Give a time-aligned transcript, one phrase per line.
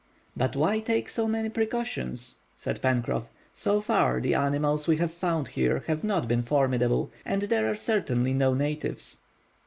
[0.35, 3.29] "But why take so many precautions?" said Pencroff.
[3.53, 7.75] "So far, the animals we have found here have not been formidable; and there are
[7.75, 9.19] certainly no natives."